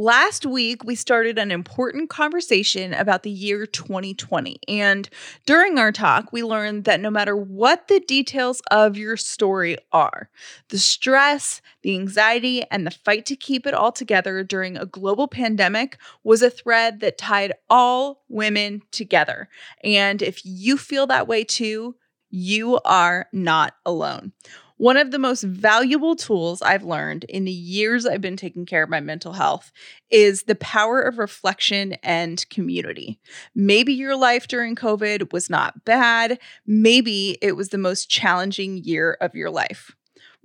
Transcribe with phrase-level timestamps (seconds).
[0.00, 4.58] Last week, we started an important conversation about the year 2020.
[4.66, 5.06] And
[5.44, 10.30] during our talk, we learned that no matter what the details of your story are,
[10.70, 15.28] the stress, the anxiety, and the fight to keep it all together during a global
[15.28, 19.50] pandemic was a thread that tied all women together.
[19.84, 21.94] And if you feel that way too,
[22.30, 24.32] you are not alone.
[24.80, 28.82] One of the most valuable tools I've learned in the years I've been taking care
[28.82, 29.72] of my mental health
[30.08, 33.20] is the power of reflection and community.
[33.54, 36.38] Maybe your life during COVID was not bad.
[36.66, 39.94] Maybe it was the most challenging year of your life.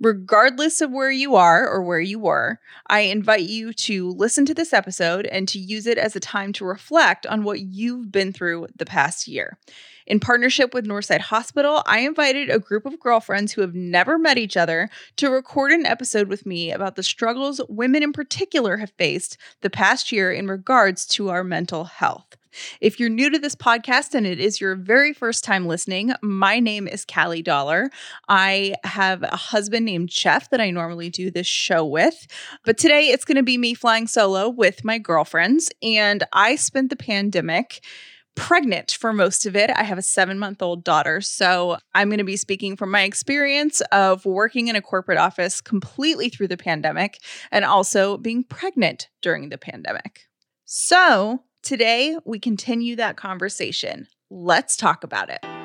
[0.02, 4.52] Regardless of where you are or where you were, I invite you to listen to
[4.52, 8.34] this episode and to use it as a time to reflect on what you've been
[8.34, 9.56] through the past year.
[10.06, 14.38] In partnership with Northside Hospital, I invited a group of girlfriends who have never met
[14.38, 18.92] each other to record an episode with me about the struggles women in particular have
[18.98, 22.36] faced the past year in regards to our mental health.
[22.80, 26.60] If you're new to this podcast and it is your very first time listening, my
[26.60, 27.90] name is Callie Dauler.
[28.28, 32.26] I have a husband named Jeff that I normally do this show with,
[32.64, 35.70] but today it's going to be me flying solo with my girlfriends.
[35.82, 37.84] And I spent the pandemic
[38.36, 39.70] pregnant for most of it.
[39.70, 41.20] I have a seven month old daughter.
[41.20, 45.60] So I'm going to be speaking from my experience of working in a corporate office
[45.60, 47.18] completely through the pandemic
[47.50, 50.28] and also being pregnant during the pandemic.
[50.64, 54.06] So today we continue that conversation.
[54.30, 55.55] Let's talk about it.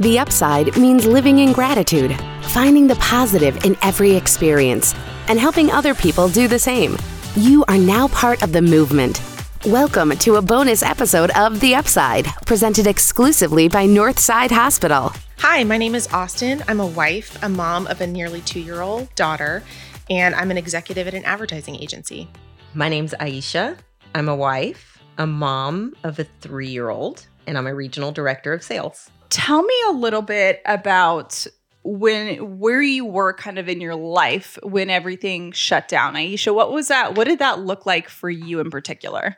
[0.00, 2.18] The upside means living in gratitude
[2.50, 4.94] finding the positive in every experience,
[5.28, 6.96] and helping other people do the same.
[7.36, 9.22] You are now part of the movement.
[9.66, 15.12] Welcome to a bonus episode of The Upside, presented exclusively by Northside Hospital.
[15.38, 16.64] Hi, my name is Austin.
[16.66, 19.62] I'm a wife, a mom of a nearly two year old daughter,
[20.08, 22.26] and I'm an executive at an advertising agency.
[22.74, 23.76] My name's Aisha.
[24.14, 28.52] I'm a wife, a mom of a three year old, and I'm a regional director
[28.52, 29.10] of sales.
[29.30, 31.46] Tell me a little bit about
[31.82, 36.14] when where you were kind of in your life when everything shut down.
[36.14, 37.14] Aisha, what was that?
[37.14, 39.36] What did that look like for you in particular?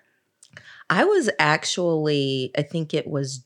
[0.91, 3.44] I was actually, I think it was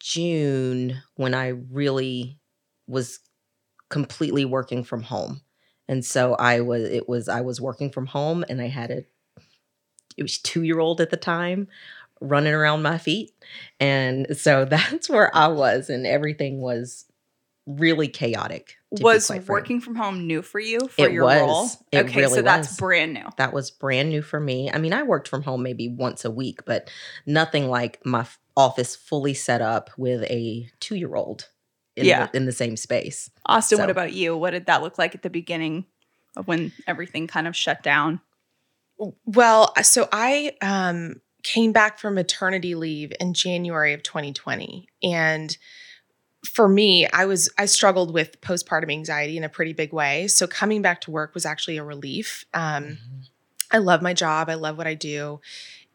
[0.00, 2.38] June when I really
[2.86, 3.20] was
[3.88, 5.40] completely working from home.
[5.88, 9.04] And so I was it was I was working from home and I had a
[10.16, 11.68] it was 2-year-old at the time
[12.20, 13.32] running around my feet.
[13.80, 17.04] And so that's where I was and everything was
[17.66, 18.76] really chaotic.
[18.92, 21.40] Was working from home new for you for it your was.
[21.40, 21.68] role?
[21.92, 22.76] It okay, really so that's was.
[22.78, 23.26] brand new.
[23.36, 24.70] That was brand new for me.
[24.70, 26.88] I mean, I worked from home maybe once a week, but
[27.26, 31.48] nothing like my f- office fully set up with a two year old
[31.96, 32.26] in, Yeah.
[32.26, 33.30] the, in the same space.
[33.46, 34.36] Austin, what about you?
[34.36, 35.86] What did that look like at the beginning
[36.36, 38.20] of when everything kind of shut down?
[39.26, 44.88] Well, so I um, came back from maternity leave in January of 2020.
[45.04, 45.56] And
[46.44, 50.26] for me, I was I struggled with postpartum anxiety in a pretty big way.
[50.26, 52.44] So coming back to work was actually a relief.
[52.52, 52.98] Um,
[53.70, 54.48] I love my job.
[54.48, 55.40] I love what I do.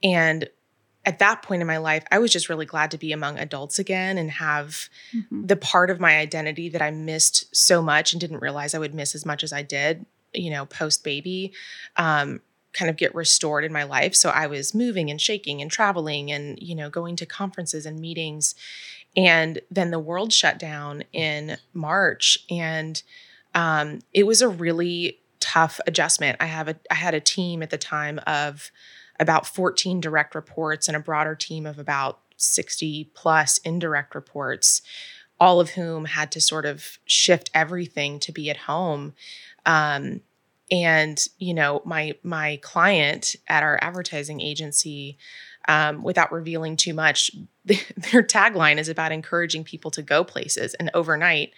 [0.02, 0.50] And
[1.04, 3.80] at that point in my life, I was just really glad to be among adults
[3.80, 5.48] again and have Mhm.
[5.48, 8.94] the part of my identity that I missed so much and didn't realize I would
[8.94, 11.54] miss as much as I did, you know, post baby,
[11.98, 12.42] um,
[12.74, 14.16] kind of get restored in my life.
[14.16, 18.00] So I was moving and shaking and traveling and, you know, going to conferences and
[18.00, 18.56] meetings.
[19.16, 22.40] And then the world shut down in March.
[22.50, 23.02] And
[23.54, 26.38] um, it was a really tough adjustment.
[26.40, 28.72] I have a I had a team at the time of
[29.20, 34.82] about 14 direct reports and a broader team of about 60 plus indirect reports,
[35.40, 39.14] all of whom had to sort of shift everything to be at home.
[39.66, 40.22] Um,
[40.72, 45.18] and you know, my my client at our advertising agency,
[45.68, 47.30] um, without revealing too much,
[47.66, 50.74] their tagline is about encouraging people to go places.
[50.76, 51.52] And overnight,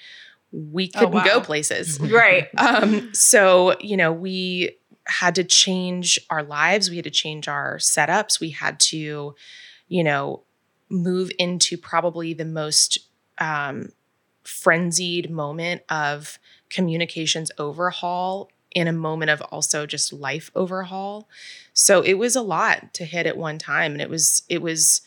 [0.51, 1.43] we Oh, couldn't go wow.
[1.43, 2.47] places Right.
[2.57, 7.75] um, so you know we had to change our lives we had to change our
[7.77, 9.35] setups we had to
[9.89, 10.43] you know
[10.89, 12.99] move into probably the most
[13.39, 13.89] um,
[14.45, 16.39] frenzied moment of
[16.69, 21.27] communications overhaul in a moment of also just life overhaul
[21.73, 25.01] so it was a lot to hit at one time and it was it was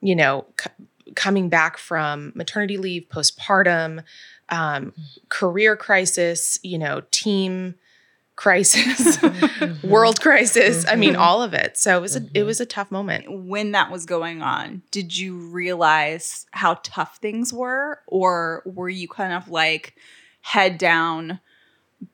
[0.00, 0.70] you know c-
[1.14, 4.02] coming back from maternity leave postpartum
[4.48, 4.92] um,
[5.30, 7.74] career crisis, you know, team
[8.36, 9.82] crisis, Mhm.
[9.88, 10.84] world crisis.
[10.86, 11.18] I mean, Mhm.
[11.20, 11.78] all of it.
[11.78, 12.46] So it was a, it Mhm.
[12.46, 13.30] was a tough moment.
[13.30, 18.00] when that was going on, did you realize how tough things were?
[18.06, 19.94] Or were you kind of like
[20.42, 21.40] head down,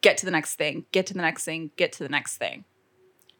[0.00, 2.64] get to the next thing, get to the next thing, get to the next thing?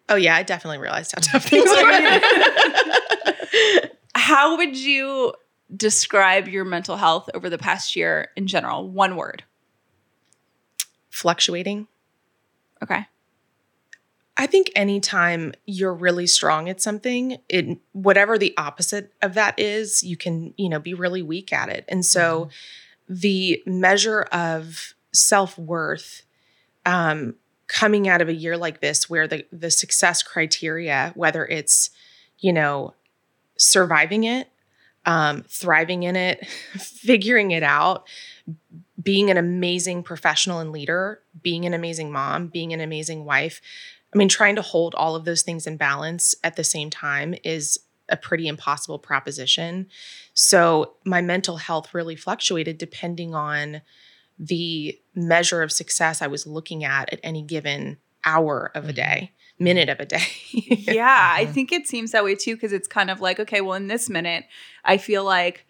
[0.08, 2.20] Oh yeah, I definitely realized how tough things are.
[4.14, 5.32] How would you
[5.74, 8.88] describe your mental health over the past year in general?
[8.88, 9.44] One word.
[11.10, 11.86] Fluctuating.
[12.82, 13.06] Okay.
[14.36, 20.04] I think anytime you're really strong at something, it whatever the opposite of that is,
[20.04, 21.84] you can, you know, be really weak at it.
[21.88, 23.14] And so mm-hmm.
[23.14, 26.22] the measure of self-worth
[26.88, 27.34] um
[27.68, 31.90] coming out of a year like this where the the success criteria, whether it's,
[32.38, 32.94] you know,
[33.56, 34.48] surviving it,
[35.04, 36.46] um, thriving in it,
[36.78, 38.08] figuring it out,
[39.00, 43.60] being an amazing professional and leader, being an amazing mom, being an amazing wife.
[44.12, 47.34] I mean, trying to hold all of those things in balance at the same time
[47.44, 49.86] is a pretty impossible proposition.
[50.32, 53.82] So, my mental health really fluctuated depending on
[54.38, 58.96] the measure of success I was looking at at any given hour of a Mhm.
[58.96, 60.22] day, minute of a day.
[60.52, 61.52] yeah, I Mhm.
[61.54, 64.08] think it seems that way too because it's kind of like, okay, well, in this
[64.08, 64.44] minute,
[64.84, 65.66] I feel like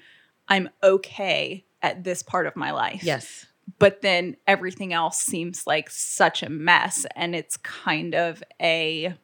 [0.49, 3.03] I'm okay at this part of my life.
[3.03, 3.47] Yes.
[3.79, 7.07] But then everything else seems like such a mess.
[7.15, 9.15] And it's kind of a,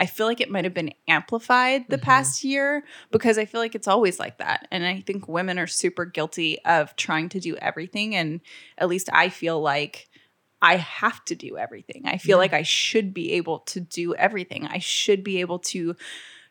[0.00, 2.02] I feel like it might have been amplified the Mhm.
[2.02, 4.68] past year because I feel like it's always like that.
[4.70, 8.14] And I think women are super guilty of trying to do everything.
[8.14, 8.40] And
[8.78, 10.08] at least I feel like
[10.62, 12.02] I have to do everything.
[12.06, 12.42] I feel Yeah.
[12.42, 14.66] like I should be able to do everything.
[14.66, 15.94] I should be able to,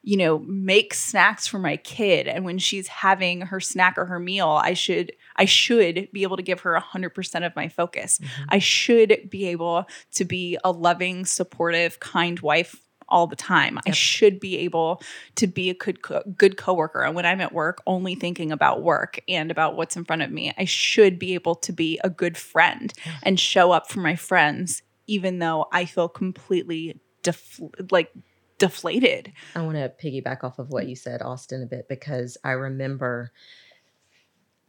[0.02, 4.20] you know, make snacks for my kid and when she's having her snack or her
[4.20, 8.20] meal, I should I should be able to give her 100% of my focus.
[8.20, 8.46] Mhm.
[8.50, 9.86] I should be able
[10.16, 12.76] to be a loving, supportive, kind wife
[13.10, 13.80] all the time.
[13.88, 15.02] I should be able
[15.36, 18.84] to be a good co- good coworker and when I'm at work only thinking about
[18.84, 20.54] work and about what's in front of me.
[20.58, 23.14] I should be able to be a good friend Yeah.
[23.24, 28.12] and show up for my friends even though I feel completely defl- like
[28.58, 29.32] deflated.
[29.56, 33.32] I want to piggyback off of what you said, Austin, a bit because I remember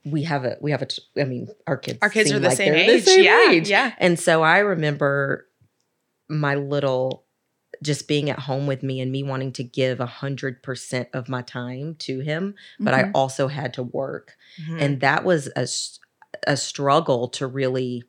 [0.05, 2.49] we have a we have a t- I mean our kids Our kids are the
[2.49, 3.05] like same age.
[3.05, 3.51] the same yeah.
[3.51, 3.69] age.
[3.69, 3.93] Yeah.
[3.99, 5.47] And so I remember
[6.29, 7.25] my little
[7.83, 11.29] just being at home with me and me wanting to give a hundred percent of
[11.29, 13.11] my time to him, but I Mhm.
[13.15, 14.37] also had to work.
[14.61, 14.81] Mhm.
[14.81, 15.67] And that was a,
[16.47, 18.03] a struggle to really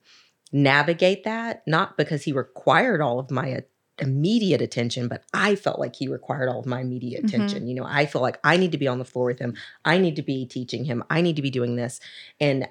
[0.52, 3.64] navigate that, not because he required all of my
[4.00, 7.28] immediate attention, but I felt like he required all of my immediate Mhm.
[7.28, 7.68] attention.
[7.68, 9.56] You know, I feel like I need to be on the floor with him.
[9.86, 11.04] I need to be teaching him.
[11.10, 12.00] I need to be doing this.
[12.40, 12.68] And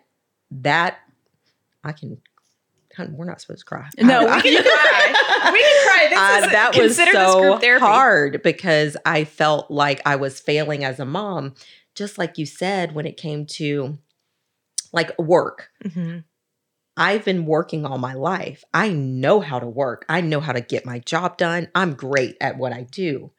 [0.51, 0.99] that
[1.85, 2.21] I can
[3.11, 3.89] we're not supposed to cry.
[3.99, 5.51] No, I- we can cry.
[5.53, 6.07] We can cry.
[6.11, 11.05] This uh, that was so hard because I felt like I was failing as a
[11.05, 11.55] mom,
[11.95, 13.99] just like you said when it came to
[14.93, 15.71] like work.
[15.85, 16.25] Mhm.
[16.97, 18.65] I've been working all my life.
[18.75, 20.05] I know how to work.
[20.09, 21.69] I know how to get my job done.
[21.75, 23.31] I'm great at what I do.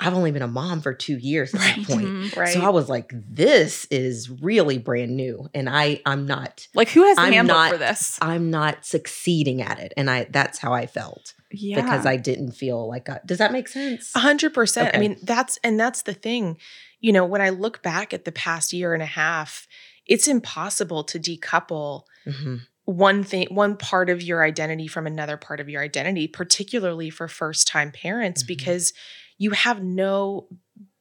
[0.00, 2.06] I've only been a mom for two years at that point.
[2.06, 2.36] Mhm.
[2.36, 2.52] Right.
[2.52, 5.48] So I was like, this is really brand new.
[5.54, 8.18] And I I'm not Like who has the I'm handbook not- for this?
[8.20, 9.94] I'm not succeeding at it.
[9.96, 11.34] And I that's how I felt.
[11.52, 11.76] Yeah.
[11.80, 14.10] Because I didn't feel like I, does that make sense?
[14.16, 14.94] A hundred percent.
[14.96, 16.58] I mean, that's and that's the thing.
[17.00, 19.68] You know, when I look back at the past year and a half,
[20.06, 22.62] it's impossible to decouple Mhm.
[22.86, 27.28] one thing, one part of your identity from another part of your identity, particularly for
[27.28, 28.46] first time parents, Mhm.
[28.48, 28.92] because
[29.38, 30.46] you have no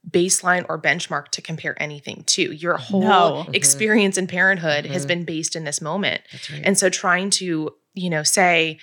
[0.10, 2.54] baseline or benchmark to compare anything to.
[2.54, 3.46] Your whole No.
[3.48, 3.56] Mhm.
[3.56, 5.08] experience in parenthood has Mhm.
[5.08, 6.22] been based in this moment.
[6.52, 6.62] Right.
[6.63, 8.80] And so trying to, you know, say,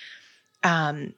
[0.63, 1.13] um,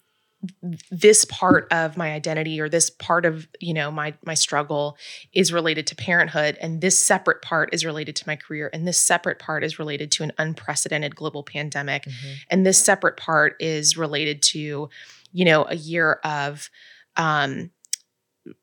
[0.91, 4.97] this part of my identity or this part of you know my my struggle
[5.31, 8.99] is related to parenthood and this separate part is related to my career and this
[8.99, 12.35] separate part is related to an unprecedented global pandemic Mhm.
[12.49, 14.89] and this separate part is related to
[15.31, 16.69] you know a year of
[17.15, 17.71] um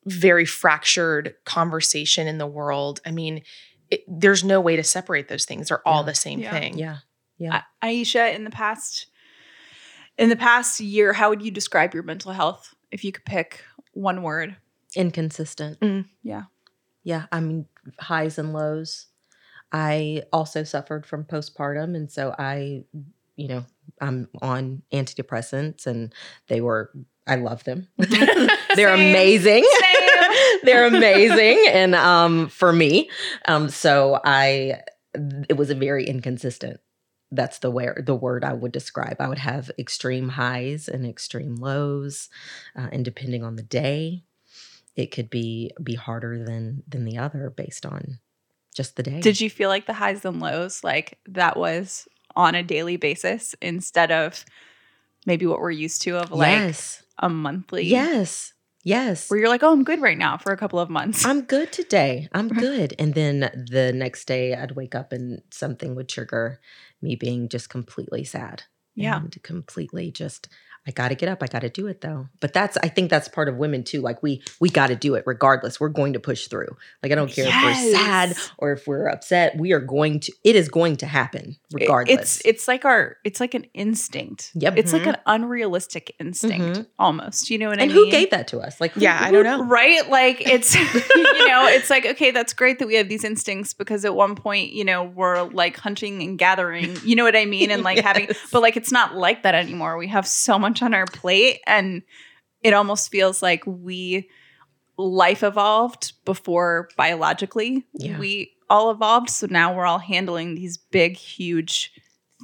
[0.07, 3.43] very fractured conversation in the world i mean
[3.91, 6.07] it, there's no way to separate those things they're all Yeah.
[6.07, 6.51] the same Yeah.
[6.51, 6.99] thing Yeah.
[7.39, 7.63] Yeah.
[7.83, 9.07] A- Aisha, in the past,
[10.19, 13.65] in the past year, how would you describe your mental health if you could pick
[13.95, 14.57] one word?
[14.95, 15.81] Inconsistent.
[15.81, 16.05] Mm.
[16.23, 16.43] Yeah.
[17.03, 17.25] Yeah.
[17.33, 17.65] I mean,
[17.99, 19.07] highs and lows.
[19.73, 21.97] I also suffered from postpartum.
[21.97, 22.85] And so I,
[23.37, 23.65] you know,
[24.03, 26.13] I'm on antidepressants and
[26.49, 26.91] they were,
[27.27, 27.89] I love them.
[27.97, 29.11] They're Same.
[29.11, 29.65] amazing.
[29.65, 30.59] Same.
[30.65, 31.65] They're amazing.
[31.71, 33.11] And um, for me,
[33.47, 34.81] um, so I,
[35.49, 36.81] it was a very inconsistent
[37.33, 39.17] that's the where the word I would describe.
[39.21, 42.29] I would have extreme highs and extreme lows,
[42.77, 44.25] uh, and depending on the day,
[44.97, 48.19] it could be be harder than than the other based on
[48.75, 49.21] just the day.
[49.21, 53.55] Did you feel like the highs and lows, like that was on a daily basis
[53.61, 54.45] instead of
[55.27, 57.85] maybe what we're used to of like yes, a monthly?
[57.85, 59.31] yes, yes.
[59.31, 61.25] Where you're like, oh, I'm good right now for a couple of months.
[61.25, 62.29] I'm good today.
[62.33, 62.95] I'm good.
[62.99, 66.61] And then the next day, I'd wake up and something would trigger
[67.01, 68.65] me being just completely sad.
[68.97, 69.17] Yeah.
[69.19, 70.49] And completely just,
[70.87, 71.43] I got to get up.
[71.43, 72.29] I got to do it though.
[72.41, 74.01] But that's, I think that's part of women too.
[74.01, 75.79] Like we, we got to do it regardless.
[75.79, 76.75] We're going to push through.
[77.03, 79.57] Like I don't care if we're sad or if we're upset.
[79.59, 82.39] We are going to, it is going to happen It- regardless.
[82.39, 84.53] It's it's like our it's like an instinct.
[84.55, 84.79] Yep.
[84.79, 85.09] It's like Mhm.
[85.11, 86.87] an unrealistic instinct Mhm.
[86.99, 87.51] almost.
[87.51, 87.97] You know what and I mean?
[87.97, 88.81] And who gave that to us?
[88.81, 89.65] Like, who- Yeah, I don't know.
[89.65, 90.09] Right?
[90.09, 94.05] Like it's you know, it's like okay, that's great that we have these instincts because
[94.07, 97.71] at one point, you know, we're like hunting and gathering, you know what I mean?
[97.71, 99.99] And like having but like it's not like that anymore.
[99.99, 102.03] We have so much on our plate and
[102.63, 104.29] it almost feels like we
[104.97, 108.19] life evolved before biologically Yeah.
[108.19, 111.91] we all evolved so now we're all handling these big huge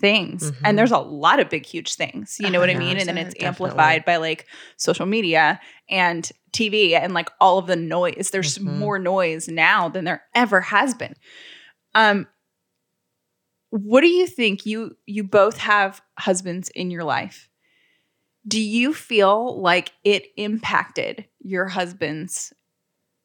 [0.00, 0.56] things Mhm.
[0.64, 3.16] and there's a lot of big huge things you know what i mean and then
[3.18, 3.46] it's definitely.
[3.70, 8.78] amplified by like social media and tv and like all of the noise there's Mhm.
[8.78, 11.14] more noise now than there ever has been
[11.94, 12.26] um
[13.70, 17.48] what do you think you you both have husbands in your life
[18.48, 22.52] do you feel like it impacted your husbands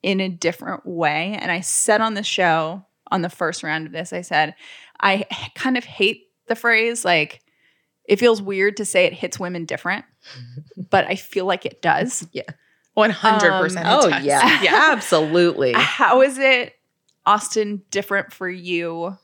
[0.03, 3.91] in a different way and i said on the show on the first round of
[3.93, 4.55] this i said
[5.03, 5.25] I
[5.55, 7.41] kind of hate the phrase like
[8.05, 10.05] it feels weird to say it hits women different
[10.89, 12.43] but i feel like it does Yeah.
[12.97, 13.77] 100%.
[13.77, 14.23] Um, Oh, does.
[14.23, 14.61] yeah.
[14.61, 14.89] yeah.
[14.91, 15.73] Absolutely.
[15.73, 16.73] how is it
[17.25, 19.17] austin different for you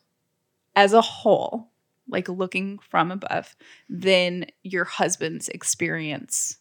[0.75, 1.71] as a whole
[2.09, 3.55] like looking from above
[3.89, 6.57] than your husband's experience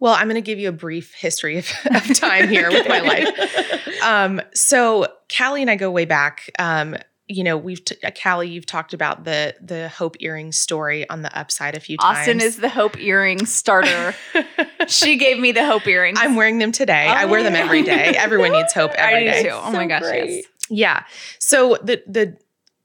[0.00, 3.00] Well, I'm going to give you a brief history of, of time here with my
[3.00, 4.02] life.
[4.02, 6.50] Um, so Callie and I go way back.
[6.58, 11.08] Um, you know, we've t- uh, Callie, you've talked about the the Hope earring story
[11.10, 12.18] on the upside a few times.
[12.20, 14.14] austin is the hope earring starter
[14.88, 17.06] she gave me the hope earrings I'm wearing them today.
[17.06, 18.14] I wear them every day.
[18.16, 19.42] Everyone needs hope I every do day.
[19.42, 19.50] too.
[19.50, 20.30] Oh my gosh, great.
[20.30, 20.44] yes.
[20.70, 21.04] Yeah.
[21.38, 22.36] So the the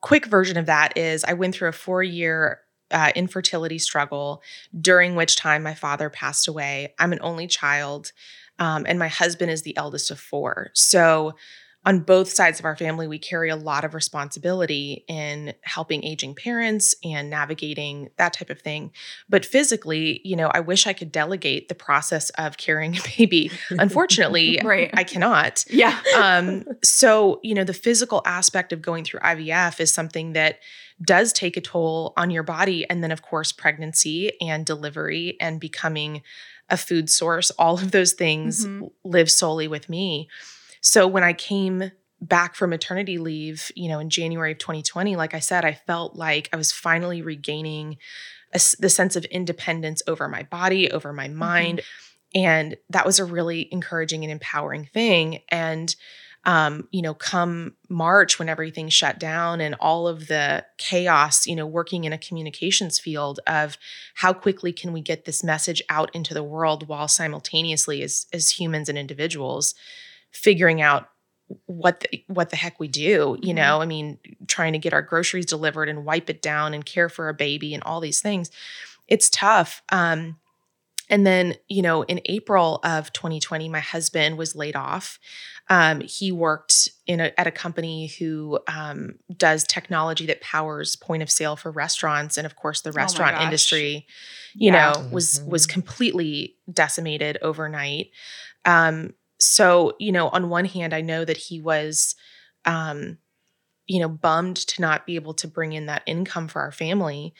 [0.03, 2.59] quick version of that is I went through a four year
[2.91, 4.43] uh, infertility struggle,
[4.79, 6.93] during which time my father passed away.
[6.99, 8.11] I'm an only child,
[8.59, 10.69] um, and my husband is the eldest of four.
[10.73, 11.33] So
[11.85, 16.33] on both sides of our family, we carry a lot of responsibility in helping aging
[16.33, 18.91] parents and navigating that type of thing.
[19.27, 23.51] But physically, you know, I wish I could delegate the process of carrying a baby.
[23.69, 24.89] Unfortunately, Right.
[24.93, 29.93] I cannot yeah um, so you know the physical aspect of going through ivf is
[29.93, 30.59] something that
[31.01, 35.59] does take a toll on your body and then of course pregnancy and delivery and
[35.59, 36.21] becoming
[36.69, 38.91] a food source all of those things Mhm.
[39.03, 40.29] live solely with me
[40.83, 45.33] so when i came back from maternity leave you know in january of 2020 like
[45.33, 47.97] i said i felt like i was finally regaining
[48.53, 51.81] a the sense of independence over my body over my mind
[52.35, 55.41] and that was a really encouraging and empowering thing.
[55.49, 55.95] And
[56.45, 61.55] um, you know come march when everything shut down and all of the chaos you
[61.55, 63.77] know working in a communications field of
[64.15, 68.49] how quickly can we get this message out into the world while simultaneously as as
[68.49, 69.73] humans and individuals
[70.33, 71.09] figuring out
[71.65, 73.57] what the, what the heck we do you Mhm.
[73.57, 77.09] know i mean trying to get our groceries delivered and wipe it down and care
[77.09, 78.49] for a baby and all these things
[79.07, 80.37] it's tough um
[81.09, 85.19] and then, you know, in April of 2020, my husband was laid off.
[85.69, 91.21] Um, he worked in a, at a company who um, does technology that powers point
[91.21, 93.43] of sale for restaurants, and of course, the restaurant gosh.
[93.43, 94.07] industry,
[94.53, 94.93] you Yeah.
[94.93, 95.47] know, was Mhm.
[95.51, 98.07] was completely decimated overnight.
[98.65, 99.13] Um,
[99.45, 102.15] so, you know, on one hand, I know that he was,
[102.65, 103.17] um,
[103.87, 107.33] you know, bummed to not be able to bring in that income for our family.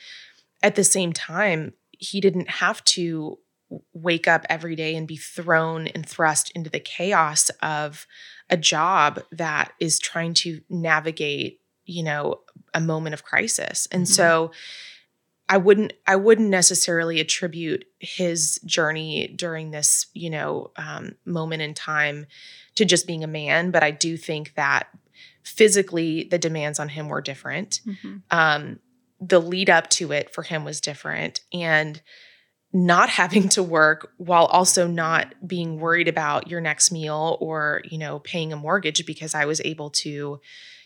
[0.62, 3.38] At the same time, he didn't have to
[3.92, 8.06] wake up every day and be thrown and thrust into the chaos of
[8.50, 12.40] a job that is trying to navigate you know
[12.72, 14.08] a moment of crisis and Mhm.
[14.08, 14.52] so
[15.48, 21.74] i wouldn't i wouldn't necessarily attribute his journey during this you know um, moment in
[21.74, 22.26] time
[22.74, 24.88] to just being a man but i do think that
[25.42, 28.22] physically the demands on him were different Mhm.
[28.30, 28.78] um,
[29.20, 32.00] the lead up to it for him was different and
[32.72, 37.98] not having to work while also not being worried about your next meal or you
[37.98, 40.40] know paying a mortgage because i was able to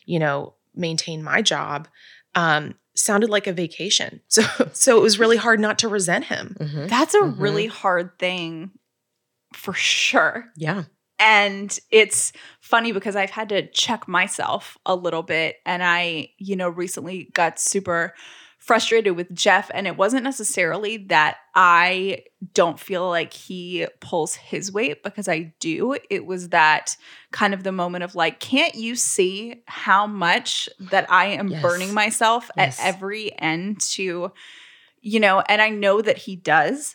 [0.04, 1.88] you know maintain my job
[2.34, 4.20] um, sounded like a vacation.
[4.28, 6.56] So so it was really hard not to resent him.
[6.60, 6.88] Mhm.
[6.88, 7.34] That's a Mhm.
[7.40, 8.70] really hard thing
[9.54, 10.46] for sure.
[10.56, 10.84] Yeah.
[11.20, 15.56] And it's funny because I've had to check myself a little bit.
[15.66, 18.14] And I, you know, recently got super
[18.68, 19.70] frustrated with Jeff.
[19.72, 25.54] And it wasn't necessarily that I don't feel like he pulls his weight because I
[25.58, 25.96] do.
[26.10, 26.94] It was that
[27.32, 31.62] kind of the moment of like, can't you see how much that I am Yes.
[31.62, 32.78] burning myself Yes.
[32.78, 34.32] at every end to,
[35.00, 36.94] you know, and I know that he does.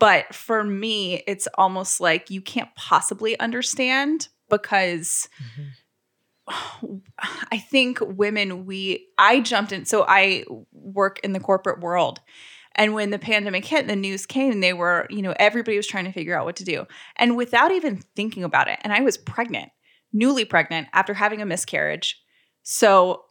[0.00, 5.68] But for me, it's almost like you can't possibly understand because Mhm.
[7.50, 9.84] I think women, we, I jumped in.
[9.84, 12.20] So I work in the corporate world.
[12.78, 15.86] And when the pandemic hit and the news came, they were, you know, everybody was
[15.86, 16.86] trying to figure out what to do.
[17.16, 19.70] And without even thinking about it, and I was pregnant,
[20.12, 22.20] newly pregnant after having a miscarriage.
[22.62, 23.24] So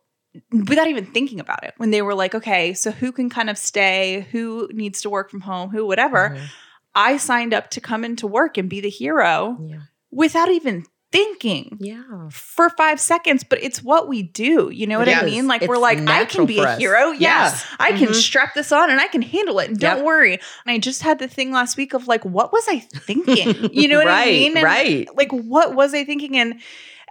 [0.52, 3.58] without even thinking about it, when they were like, okay, so who can kind of
[3.58, 6.48] stay, who needs to work from home, who, whatever, Mhm.
[6.96, 9.78] I signed up to come into work and be the hero Yeah.
[10.12, 12.02] without even thinking Yeah.
[12.32, 14.70] for five seconds, but it's what we do.
[14.72, 15.48] You know what It I mean?
[15.48, 17.12] Like we're like, I can be a hero.
[17.12, 17.46] Yeah.
[17.46, 17.66] Yes.
[17.80, 18.16] I can Mhm.
[18.16, 19.70] strap this on and I can handle it.
[19.70, 20.06] And don't Yep.
[20.06, 20.34] worry.
[20.34, 23.70] And I just had the thing last week of like, what was I thinking?
[23.74, 24.58] You know what right, I mean?
[24.58, 25.08] And right.
[25.18, 26.38] Like, what was I thinking?
[26.38, 26.60] And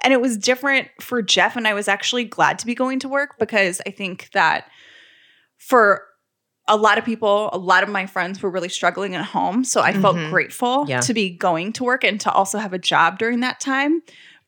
[0.02, 1.56] and it was different for Jeff.
[1.56, 4.66] And I was actually glad to be going to work because I think that
[5.58, 6.02] for
[6.66, 9.64] a lot of people, a lot of my friends were really struggling at home.
[9.64, 10.30] So I felt Mhm.
[10.30, 11.00] grateful Yeah.
[11.00, 14.02] to be going to work and to also have a job during that time.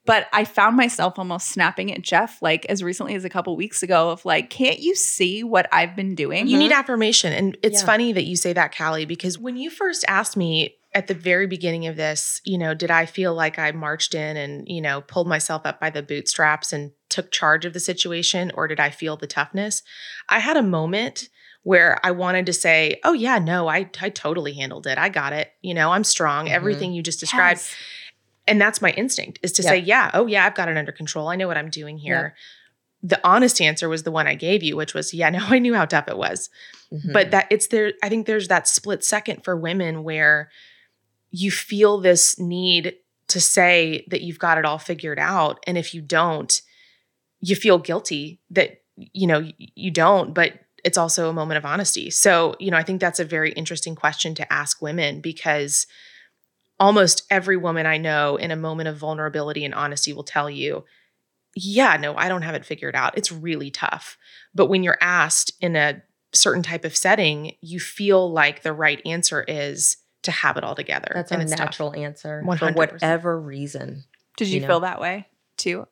[0.07, 3.83] But I found myself almost snapping at Jeff like as recently as a couple weeks
[3.83, 6.47] ago of like, can't you see what I've been doing?
[6.47, 7.33] You need affirmation.
[7.33, 7.87] And it's Yeah.
[7.87, 11.47] funny that you say that, Callie, because when you first asked me at the very
[11.49, 15.01] beginning of this, you know, did I feel like I marched in and, you know,
[15.03, 18.91] pulled myself up by the bootstraps and took charge of the situation, or did I
[18.91, 19.83] feel the toughness?
[20.29, 21.29] I had a moment
[21.67, 24.99] where I wanted to say, oh, yeah, no, I, I totally handled it.
[24.99, 25.51] I got it.
[25.63, 26.47] You know, I'm strong.
[26.47, 26.51] Mhm.
[26.53, 27.59] Everything you just described.
[27.59, 27.75] Yes.
[28.47, 29.69] And that's my instinct is to Yeah.
[29.71, 31.27] say, yeah, oh, yeah, I've got it under control.
[31.27, 32.37] I know what I'm doing here.
[33.03, 35.75] The honest answer was the one I gave you, which was, yeah, no, I knew
[35.75, 36.51] how tough it was
[36.93, 37.13] Mhm.
[37.13, 40.51] but that it's there i think there's that split second for women where
[41.33, 42.95] you feel this need
[43.27, 46.63] to say that you've got it all figured out and if you don't
[47.41, 50.53] you feel guilty that you know you don't but
[50.87, 53.95] it's also a moment of honesty so you know i think that's a very interesting
[53.95, 55.87] question to ask women because
[56.81, 60.85] almost every woman i know in a moment of vulnerability and honesty will tell you
[61.55, 64.17] yeah no i don't have it figured out it's really tough
[64.55, 66.03] but when you're asked in a
[66.37, 70.75] certain type of setting, you feel like the right answer is to have it all
[70.75, 71.11] together.
[71.15, 71.61] That's and our it's tough.
[71.61, 72.59] natural answer 100%.
[72.59, 74.05] for whatever reason.
[74.37, 74.67] Did you, you know.
[74.67, 75.87] feel that way too?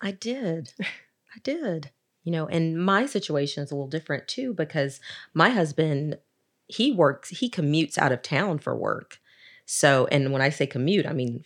[0.00, 0.72] I did.
[0.80, 1.90] I did.
[2.24, 4.98] You know, and my situation is a little different too because
[5.34, 6.18] my husband,
[6.66, 9.18] he works, he commutes out of town for work.
[9.66, 11.44] So, and when I say commute, I mean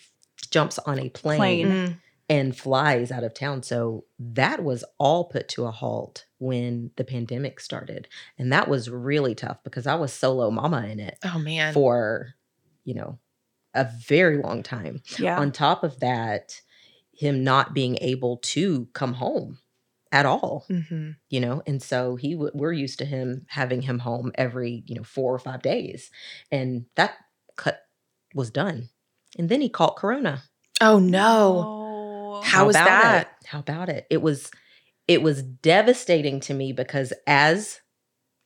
[0.51, 1.67] jumps on a plane, Plane.
[1.67, 1.97] Mm,
[2.31, 3.63] and flies out of town.
[3.63, 8.09] So that was all put to a halt when the pandemic started.
[8.39, 11.75] And that was really tough because I was solo mama in it oh man.
[11.75, 12.35] for,
[12.85, 13.19] you know,
[13.75, 15.39] a very long time Yeah.
[15.39, 16.61] on top of that
[17.13, 19.59] him not being able to come home
[20.13, 21.17] at all Mhm.
[21.29, 24.95] you know and so he w- we're used to him having him home every you
[24.95, 26.11] know four or five days
[26.51, 27.13] and that
[27.57, 27.81] cut
[28.35, 28.89] was done
[29.39, 30.43] and then he caught corona
[30.81, 31.65] Oh no.
[31.67, 32.43] Oh.
[32.43, 33.27] How was that?
[33.43, 33.47] it?
[33.49, 34.51] how about it it was
[35.09, 37.81] it was devastating to me because as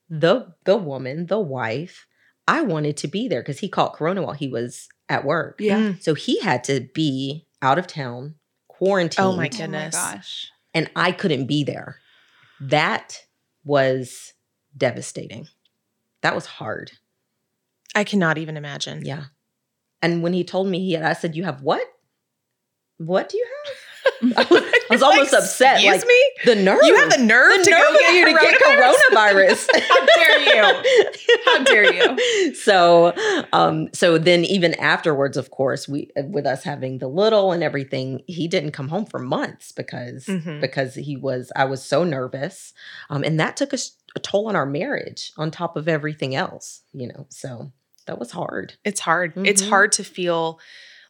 [0.08, 2.06] the the woman the wife
[2.48, 5.78] i wanted to be there because he caught corona while he was at work Yeah.
[5.78, 6.02] Mm.
[6.02, 8.34] so he had to be out of town,
[8.68, 9.24] quarantined.
[9.26, 9.94] Oh my Oh my goodness.
[9.94, 10.48] gosh.
[10.74, 11.96] And I couldn't be there.
[12.60, 13.18] That
[13.64, 14.32] was
[14.76, 15.48] devastating.
[16.22, 16.92] That was hard.
[17.94, 19.04] I cannot even imagine.
[19.04, 19.24] Yeah.
[20.00, 21.86] And when he told me he had, I said, You have what?
[22.98, 23.76] What do you have?
[24.36, 25.74] I was, I was almost Like, upset.
[25.76, 26.30] Excuse Like me?
[26.44, 26.78] the nerve.
[26.84, 29.68] You have the nerve the to nerve go get you to get coronavirus?
[29.88, 31.38] How dare you?
[31.44, 32.54] How dare you?
[32.54, 33.12] So,
[33.52, 38.22] um, so then even afterwards, of course, we with us having the little and everything,
[38.26, 40.60] he didn't come home for months because Mhm.
[40.60, 42.72] because he was I was so nervous,
[43.10, 43.78] um, and that took a
[44.20, 47.26] toll on our marriage on top of everything else, you know.
[47.30, 47.72] So
[48.06, 48.74] that was hard.
[48.84, 49.32] It's hard.
[49.46, 49.68] It's Mhm.
[49.68, 50.60] hard to feel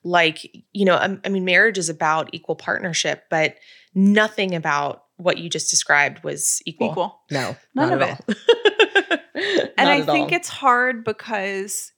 [0.05, 3.57] like, you know, I, I mean, marriage is about equal partnership, but
[3.95, 6.91] nothing about what you just described was equal.
[6.91, 7.21] Equal.
[7.31, 8.35] No, None not of at all.
[9.35, 10.37] And Not I at think all.
[10.37, 11.93] it's hard because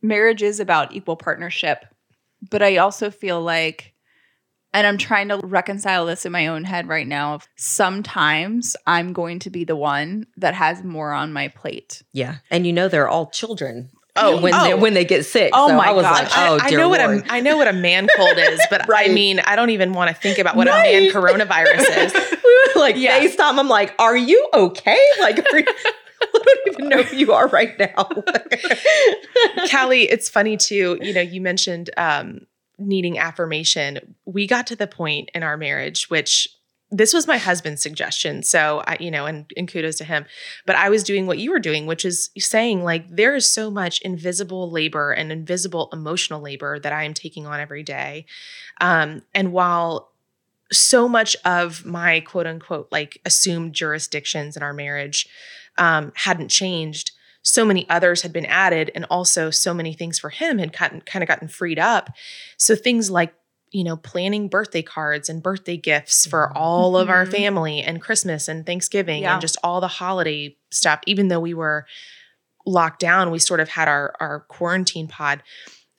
[0.00, 1.84] marriage is about equal partnership.
[2.50, 3.94] But I also feel like
[4.74, 7.40] and I'm trying to reconcile this in my own head right now.
[7.56, 12.02] Sometimes I'm going to be the one that has more on my plate.
[12.12, 12.36] Yeah.
[12.50, 13.90] And you know they're all children.
[14.20, 14.76] Oh, when they oh.
[14.76, 15.50] when they get sick.
[15.54, 16.22] Oh so my I was gosh.
[16.24, 17.26] like, oh, I, I dear know what Lord.
[17.26, 19.10] a I know what a man cold is, but Right.
[19.10, 22.12] I mean, I don't even want to think about what a man coronavirus is.
[22.44, 23.20] we were like Yeah.
[23.20, 23.58] FaceTime.
[23.58, 24.98] I'm like, are you okay?
[25.20, 25.66] Like, are you-
[26.20, 28.08] I don't even know who you are right now.
[29.70, 30.98] Callie, it's funny too.
[31.00, 32.40] You know, you mentioned um,
[32.78, 34.14] needing affirmation.
[34.24, 36.48] We got to the point in our marriage, which
[36.90, 38.42] this was my husband's suggestion.
[38.42, 40.24] So I, you know, and, and kudos to him.
[40.64, 43.70] But I was doing what you were doing, which is saying like there is so
[43.70, 48.24] much invisible labor and invisible emotional labor that I am taking on every day.
[48.80, 50.12] Um, and while
[50.72, 55.28] so much of my quote unquote like assumed jurisdictions in our marriage
[55.76, 60.28] um, hadn't changed, so many others had been added, and also so many things for
[60.28, 62.10] him had gotten, kind of gotten freed up.
[62.56, 63.32] So things like
[63.70, 67.30] you know planning birthday cards and birthday gifts for all of our Mhm.
[67.30, 69.34] family and Christmas and Thanksgiving Yeah.
[69.34, 71.00] and just all the holiday stuff.
[71.06, 71.86] Even though we were
[72.66, 75.42] locked down, we sort of had our our quarantine pod.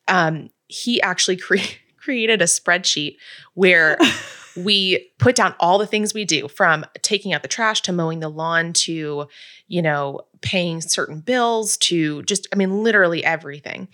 [0.08, 1.58] Um, he actually cre-
[1.98, 3.18] created a spreadsheet
[3.54, 3.98] where
[4.58, 8.20] we put down all the things we do from taking out the trash to mowing
[8.20, 9.28] the lawn to
[9.68, 13.88] you know paying certain bills to just i mean literally everything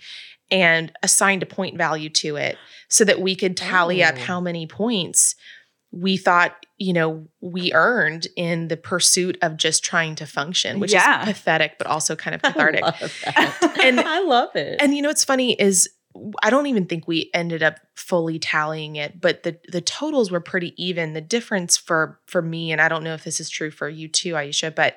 [0.50, 2.56] and assigned a point value to it
[2.88, 4.20] so that we could tally up Oh.
[4.20, 5.34] how many points
[5.92, 10.92] we thought you know we earned in the pursuit of just trying to function which
[10.92, 11.22] Yeah.
[11.22, 13.76] is pathetic but also kind of I cathartic that.
[13.82, 14.76] And- I love it.
[14.80, 15.88] and you know what's funny is
[16.42, 20.40] I don't even think we ended up fully tallying it, but the the totals were
[20.40, 21.12] pretty even.
[21.12, 24.08] The difference for for me, and I don't know if this is true for you
[24.08, 24.96] too, Aisha, but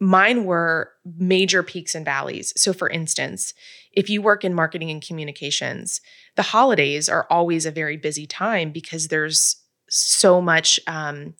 [0.00, 2.52] mine were major peaks and valleys.
[2.56, 3.54] So for instance,
[3.92, 6.00] if you work in marketing and communications,
[6.36, 9.56] the holidays are always a very busy time because there's
[9.88, 11.34] so much um,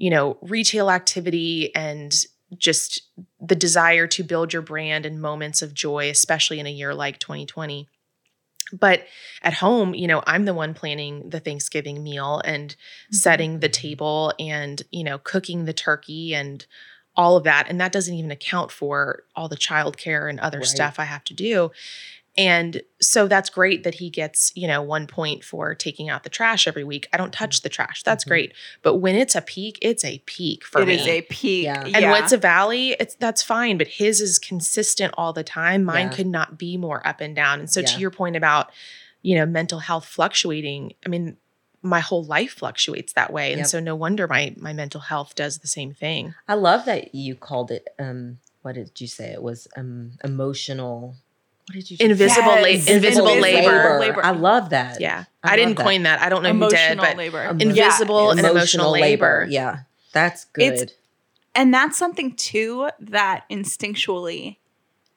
[0.00, 2.24] you know, retail activity and
[2.56, 3.02] just
[3.38, 7.18] the desire to build your brand and moments of joy, especially in a year like
[7.18, 7.86] 2020.
[8.72, 9.04] But
[9.42, 12.74] at home, you know, I'm the one planning the Thanksgiving meal and
[13.12, 16.64] setting the table and, you know, cooking the turkey and
[17.20, 17.66] all of that.
[17.68, 20.66] And that doesn't even account for all the childcare and other Right.
[20.66, 21.70] stuff I have to do.
[22.38, 26.30] And so that's great that he gets, you know, one point for taking out the
[26.30, 27.08] trash every week.
[27.12, 28.02] I don't touch the trash.
[28.04, 28.28] That's Mhm.
[28.28, 28.52] great.
[28.82, 30.94] But when it's a peak, it's a peak for It me.
[30.94, 31.64] is a peak.
[31.64, 31.82] Yeah.
[31.84, 35.84] And when it's a valley, it's that's fine, but his is consistent all the time.
[35.84, 36.16] Mine Yeah.
[36.16, 37.60] could not be more up and down.
[37.60, 37.86] And so Yeah.
[37.88, 38.70] to your point about,
[39.22, 41.36] you know, mental health fluctuating, I mean,
[41.82, 43.52] my whole life fluctuates that way.
[43.52, 43.66] And Yep.
[43.68, 46.34] so no wonder my my mental health does the same thing.
[46.48, 47.88] I love that you called it.
[47.98, 49.30] Um, what did you say?
[49.32, 51.16] It was um emotional.
[51.66, 51.96] What did you?
[51.96, 52.04] just say?
[52.10, 53.98] Invisible la- Yes, invisible labor.
[54.00, 54.24] labor.
[54.24, 55.00] I love that.
[55.00, 55.24] Yeah.
[55.42, 55.84] I I, didn't that.
[55.84, 56.20] coin that.
[56.20, 57.42] I don't know who did, emotional but labor.
[57.58, 59.46] Invisible and emotional labor.
[59.48, 59.80] Yeah,
[60.12, 60.64] that's good.
[60.64, 60.94] It's-
[61.54, 64.56] and that's something too that instinctually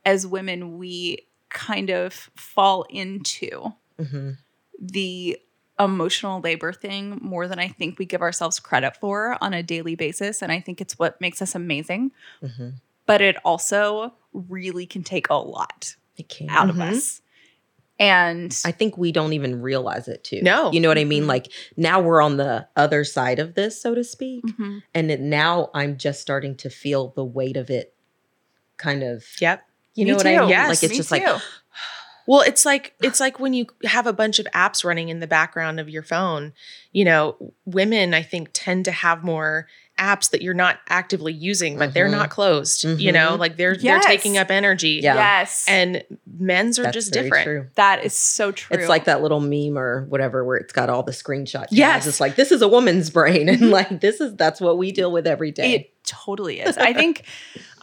[0.06, 4.38] as women we kind of fall into Mhm.
[4.80, 5.40] the
[5.84, 9.96] emotional labor thing more than I think we give ourselves credit for on a daily
[9.96, 12.74] basis and I think it's what makes us amazing Mhm.
[13.06, 16.50] but it also really can take a lot It can.
[16.50, 16.70] out Mhm.
[16.72, 17.22] of us
[18.00, 20.42] and I think we don't even realize it too.
[20.42, 20.72] No.
[20.72, 21.24] you know what I mean.
[21.24, 21.28] Mhm.
[21.28, 24.82] Like now we're on the other side of this, so to speak, Mhm.
[24.96, 27.94] and it, now I'm just starting to feel the weight of it.
[28.78, 29.24] Kind of.
[29.40, 29.64] Yep.
[29.94, 30.50] You Me know what I mean?
[30.50, 31.16] Yes, like it's Me just too.
[31.16, 31.24] like
[32.26, 35.28] Well, it's like it's like when you have a bunch of apps running in the
[35.28, 36.54] background of your phone.
[36.92, 39.68] You know, women I think tend to have more
[40.00, 42.12] apps that you're not actively using, but they're Mhm.
[42.12, 42.84] not closed.
[42.84, 43.84] You know, like they're Yes.
[44.06, 45.00] they're taking up energy.
[45.04, 45.14] Yeah.
[45.16, 46.04] yes And
[46.40, 47.44] men's are that's just different.
[47.46, 47.68] True.
[47.76, 51.04] that is so true It's like that little meme or whatever where it's got all
[51.04, 51.68] the screenshots.
[51.72, 52.08] Yes.
[52.08, 53.50] It's like this is a woman's brain.
[53.54, 55.74] And like this is that's what we deal with every day.
[55.74, 56.76] It totally is.
[56.78, 57.24] I think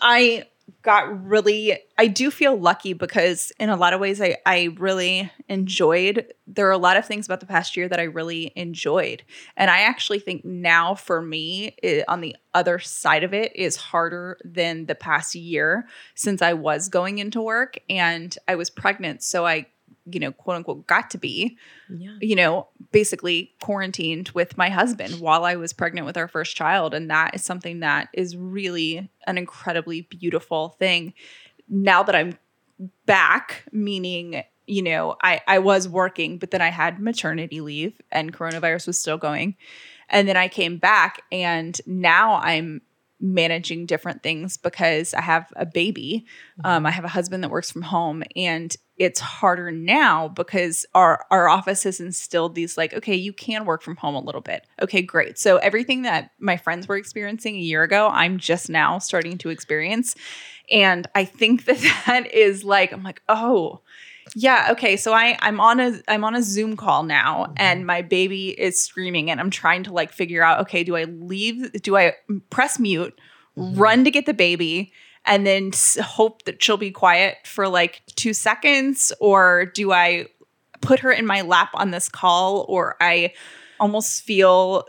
[0.01, 0.45] I
[0.83, 5.31] got really I do feel lucky because in a lot of ways I I really
[5.49, 9.23] enjoyed there are a lot of things about the past year that I really enjoyed.
[9.57, 13.77] And I actually think now for me it, on the other side of it is
[13.77, 19.23] harder than the past year since I was going into work and I was pregnant
[19.23, 19.67] so I
[20.07, 21.57] you know quote unquote got to be
[21.91, 22.17] yeah.
[22.21, 26.95] you know, basically quarantined with my husband while I was pregnant with our first child.
[26.95, 31.15] And that is something that is really an incredibly beautiful thing.
[31.69, 32.39] Now that I'm
[33.07, 38.33] back, meaning, you know, I, I was working, but then I had maternity leave and
[38.33, 39.57] coronavirus was still going.
[40.09, 42.83] And then I came back and now I'm
[43.21, 46.25] managing different things because I have a baby.
[46.65, 51.25] Um, I have a husband that works from home and it's harder now because our
[51.31, 54.67] our office has instilled these like okay you can work from home a little bit
[54.83, 58.99] okay great so everything that my friends were experiencing a year ago i'm just now
[58.99, 60.15] starting to experience
[60.71, 63.81] and i think that that is like i'm like oh
[64.37, 67.53] yeah okay so i i'm on a i'm on a zoom call now Mhm.
[67.57, 71.05] and my baby is screaming and i'm trying to like figure out okay do i
[71.05, 72.13] leave do i
[72.51, 73.19] press mute
[73.57, 73.79] Mhm.
[73.81, 74.93] run to get the baby
[75.25, 79.13] and then hope that she'll be quiet for like two seconds?
[79.21, 80.27] Or do I
[80.81, 82.65] put her in my lap on this call?
[82.69, 83.33] Or I
[83.79, 84.85] almost feel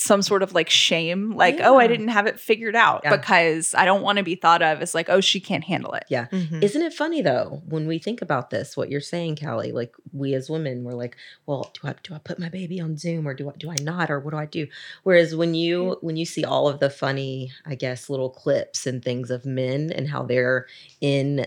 [0.00, 3.16] some sort of like shame, like, oh, I didn't have it figured out Yeah.
[3.16, 6.04] because I don't want to be thought of as like, oh, she can't handle it.
[6.08, 6.26] Yeah.
[6.30, 6.62] Mhm.
[6.62, 8.76] Isn't it funny though when we think about this?
[8.76, 9.72] What you're saying, Callie?
[9.72, 12.96] Like we as women, we're like, well, do I do I put my baby on
[12.96, 14.68] Zoom or do I do I not or what do I do?
[15.02, 19.04] Whereas when you when you see all of the funny, I guess, little clips and
[19.04, 20.66] things of men and how they're
[21.00, 21.44] in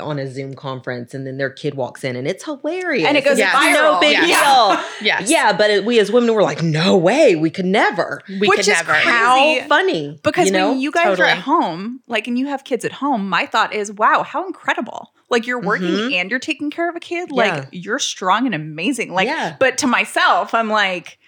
[0.00, 3.24] on a Zoom conference and then their kid walks in and it's hilarious And it
[3.24, 3.54] goes Yes.
[3.54, 3.94] viral.
[3.94, 4.26] no big Yes.
[4.26, 4.84] deal.
[5.06, 5.30] yes.
[5.30, 8.20] Yeah, but it, we as women were like, no way, we could never.
[8.28, 8.92] We Which could is never.
[8.92, 10.18] How funny?
[10.22, 10.70] Because you know?
[10.70, 13.74] when you guys are at home, like, and you have kids at home, my thought
[13.74, 15.12] is, wow, how incredible.
[15.28, 16.12] Like, you're working Mhm.
[16.14, 17.30] and you're taking care of a kid.
[17.32, 17.36] Yeah.
[17.56, 19.12] Like, you're strong and amazing.
[19.12, 19.56] Like, Yeah.
[19.58, 21.18] but to myself, I'm like,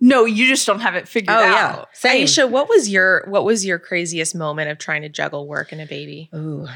[0.00, 1.48] no, you just don't have it figured oh out.
[1.78, 2.26] yeah, same.
[2.26, 5.80] Aisha, what was your what was your craziest moment of trying to juggle work and
[5.80, 6.28] a baby?
[6.34, 6.66] Ooh.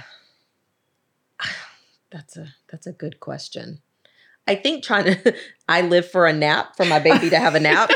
[2.11, 3.83] That's a that's a good question.
[4.49, 5.35] I think trying to
[5.69, 7.89] I live for a nap for my baby to have a nap.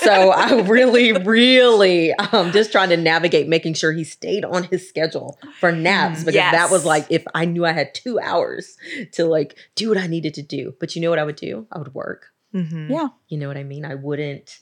[0.00, 4.86] so I really, really um just trying to navigate making sure he stayed on his
[4.86, 8.76] schedule for naps Mm, because that was like if I knew I had two hours
[9.12, 10.74] to like do what I needed to do.
[10.78, 11.66] But you know what I would do?
[11.72, 12.26] I would work.
[12.54, 12.90] Mhm.
[12.90, 13.08] Yeah.
[13.28, 13.86] You know what I mean?
[13.86, 14.58] I wouldn't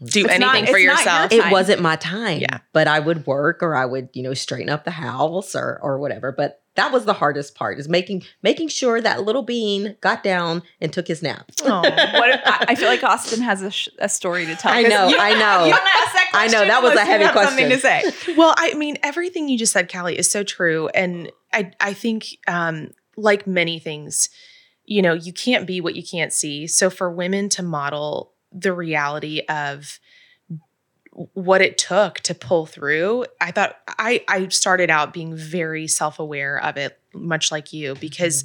[0.00, 1.30] Do It's anything for not your yourself.
[1.30, 1.40] time.
[1.40, 2.38] it wasn't my time.
[2.38, 2.58] Yeah.
[2.72, 5.98] But I would work or I would, you know, straighten up the house or or
[5.98, 6.30] whatever.
[6.30, 10.62] But that was the hardest part is making making sure that little bean got down
[10.80, 11.50] and took his nap.
[11.64, 11.80] Aw.
[11.80, 14.72] What if, I, I feel like Austin has a, sh- a story to tell.
[14.72, 15.64] I 'Cause know, you I know.
[15.66, 17.78] You don't ask that I know, that was a unless you heavy have Something to
[17.78, 18.34] say.
[18.36, 20.88] Well, I mean, everything you just said, Callie, is so true.
[20.88, 24.30] And I I think um, like many things,
[24.86, 26.66] you know, you can't be what you can't see.
[26.66, 29.98] So for women to model the reality of
[31.12, 36.58] what it took to pull through, I thought I I started out being very self-aware
[36.62, 38.44] of it, much like you, because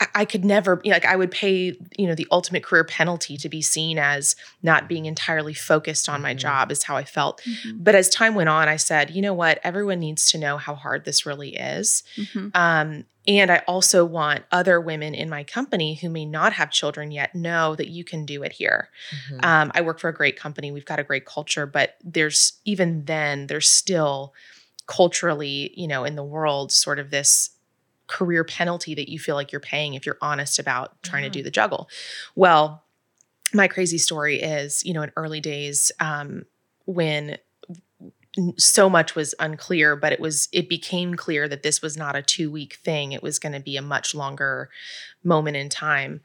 [0.00, 2.82] I, I could never you know, like I would pay, you know, the ultimate career
[2.82, 6.38] penalty to be seen as not being entirely focused on my Mhm.
[6.38, 7.40] job is how I felt.
[7.76, 9.60] But as time went on, I said, you know what?
[9.62, 12.02] Everyone needs to know how hard this really is.
[12.16, 12.50] Mhm.
[12.54, 17.10] Um, and I also want other women in my company who may not have children
[17.10, 18.90] yet know that you can do it here.
[19.30, 19.44] Mhm.
[19.44, 20.72] Um, I work for a great company.
[20.72, 24.34] We've got a great culture, but there's even then, there's still
[24.86, 27.50] culturally, you know, in the world, sort of this
[28.08, 31.42] career penalty that you feel like you're paying if you're honest about trying to do
[31.42, 31.88] the juggle.
[32.34, 32.82] Well,
[33.54, 36.44] my crazy story is, you know, in early days, um,
[36.84, 37.38] when
[38.56, 42.22] so much was unclear, but it was it became clear that this was not a
[42.22, 43.12] two week thing.
[43.12, 44.70] It was going to be a much longer
[45.22, 46.20] moment in time.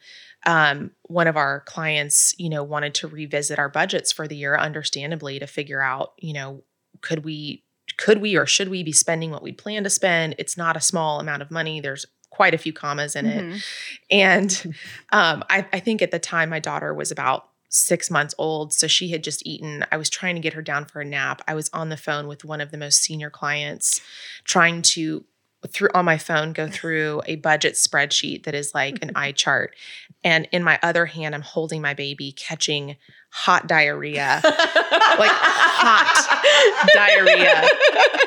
[0.46, 4.56] Um, one of our clients, you know, wanted to revisit our budgets for the year,
[4.56, 6.64] understandably, to figure out, you know,
[7.02, 7.64] could we
[7.98, 10.36] could we or should we be spending what we plan to spend?
[10.38, 11.82] It's not a small amount of money.
[11.82, 13.44] There's quite a few commas in it.
[13.44, 13.66] Mhm.
[14.12, 14.76] And
[15.12, 18.74] um, I, I think at the time my daughter was about six months old.
[18.74, 19.86] So she had just eaten.
[19.92, 21.42] I was trying to get her down for a nap.
[21.48, 24.02] I was on the phone with one of the most senior clients,
[24.44, 25.26] trying to
[25.68, 29.76] through on my phone go through a budget spreadsheet that is like an eye chart.
[30.24, 32.98] And in my other hand, I'm holding my baby catching
[33.30, 37.68] hot diarrhea, like hot diarrhea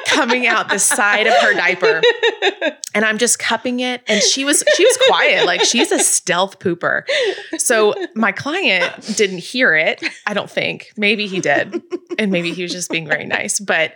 [0.07, 2.03] coming out the side of her diaper
[2.95, 4.03] and I'm just cupping it.
[4.09, 7.03] And she was she was quiet, like she's a stealth pooper.
[7.59, 10.03] So my client didn't hear it.
[10.27, 10.93] I don't think.
[10.97, 11.83] Maybe he did,
[12.19, 13.61] and maybe he was just being very nice.
[13.61, 13.95] But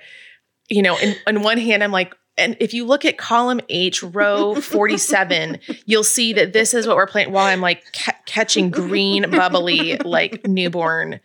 [0.69, 2.15] you know, in, in one hand, I'm like.
[2.37, 6.97] And if you look at column H, row 47, you'll see that this is what
[6.97, 11.21] we're playing while I'm like ca- catching green, bubbly, like newborn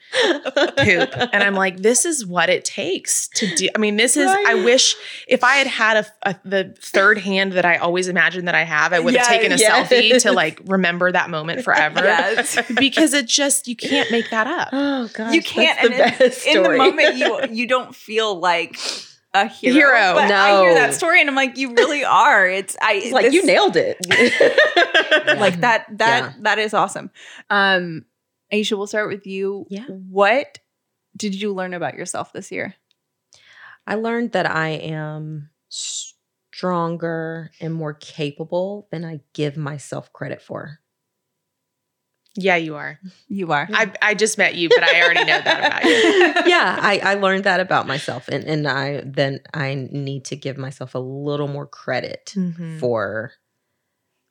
[0.78, 1.10] poop.
[1.34, 3.70] And I'm like, this is what it takes to do.
[3.76, 4.96] I mean, this is, I wish
[5.28, 8.64] if I had had a, a the third hand that I always imagine that I
[8.64, 9.90] have, I would have Yeah, taken a yes.
[9.92, 12.02] selfie to like remember that moment forever.
[12.04, 12.58] Yes.
[12.78, 14.70] because it just, you can't make that up.
[15.00, 15.78] Oh gosh, you can't.
[15.82, 18.78] That's the and in- best in, the moment, you you don't feel like
[19.34, 19.74] a hero.
[19.76, 20.14] Hero.
[20.16, 22.48] But I hear that story and I'm like, you really are.
[22.48, 22.94] It's I.
[22.96, 23.98] It's like this- you nailed it.
[25.40, 26.34] like that that Yeah.
[26.42, 27.12] that is awesome
[27.50, 28.06] um
[28.52, 29.86] aisha we'll start with you Yeah.
[29.86, 30.58] what
[31.16, 32.76] did you learn about yourself this year
[33.88, 40.80] I learned that I am stronger and more capable than I give myself credit for.
[42.42, 43.00] Yeah, you are.
[43.28, 43.68] You are.
[43.74, 45.92] I, I just met you, but I already know that about you.
[46.52, 48.28] yeah, I, I learned that about myself.
[48.30, 52.80] And, and I then I need to give myself a little more credit Mhm.
[52.80, 53.34] for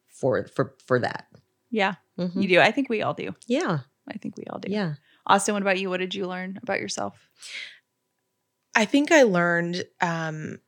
[0.08, 1.26] for for for that.
[1.70, 2.40] yeah, Mhm.
[2.42, 2.60] you do.
[2.60, 3.34] I think we all do.
[3.46, 3.80] Yeah.
[4.10, 4.72] I think we all do.
[4.72, 4.94] Yeah.
[5.26, 5.90] Austin, what about you?
[5.90, 7.28] What did you learn about yourself?
[8.74, 10.60] I think I learned um,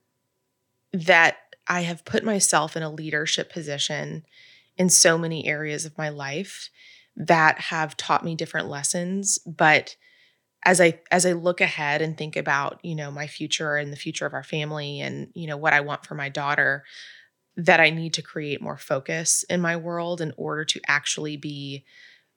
[0.92, 4.24] that I have put myself in a leadership position
[4.76, 6.68] in so many areas of my life
[7.16, 9.38] that have taught me different lessons.
[9.46, 9.96] But
[10.64, 13.96] as I as I look ahead and think about you know my future and the
[13.96, 16.85] future of our family and you know what I want for my daughter,
[17.57, 21.85] that I need to create more focus in my world in order to actually be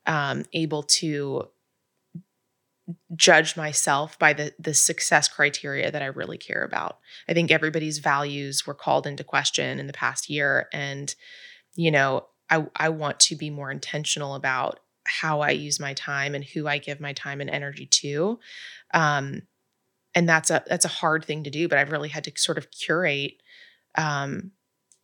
[0.05, 1.49] um, able to
[3.15, 6.99] judge myself by the the success criteria that I really care about.
[7.29, 11.13] I think everybody's values were called into question in the past year and
[11.75, 16.35] you know, I I want to be more intentional about how I use my time
[16.35, 18.39] and who I give my time and energy to.
[18.93, 19.41] Um
[20.15, 22.57] and that's a that's a hard thing to do, but I've really had to sort
[22.57, 23.41] of curate
[23.95, 24.51] um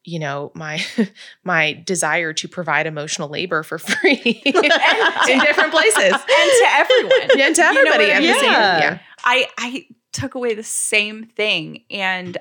[0.06, 0.84] you know my
[1.44, 4.54] my desire to provide emotional labor for free in
[5.40, 7.30] different places and to everyone.
[7.36, 8.14] yeah, to You know everybody.
[8.14, 9.00] I saying, yeah.
[9.24, 12.38] I I took away the same thing and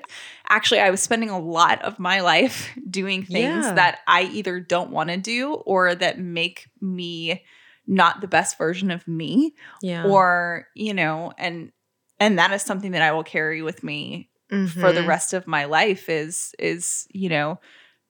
[0.49, 3.73] actually I was spending a lot of my life doing things Yeah.
[3.75, 7.43] that I either don't want to do or that make me
[7.87, 10.03] not the best version of me Yeah.
[10.05, 11.71] or you know and
[12.19, 15.07] and that is something that I will carry with me for the Mhm.
[15.07, 17.59] rest of my life is is you know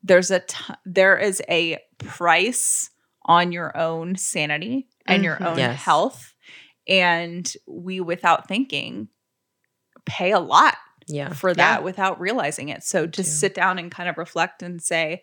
[0.03, 2.89] there's a t- there is a price
[3.25, 5.45] on your own sanity and your Mhm.
[5.47, 5.79] own Yes.
[5.81, 6.33] health
[6.87, 9.09] and we without thinking
[10.05, 10.75] pay a lot
[11.07, 11.33] yeah.
[11.33, 13.23] for that without realizing it so to too.
[13.23, 15.21] sit down and kind of reflect and say